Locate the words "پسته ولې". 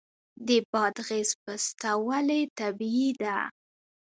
1.43-2.41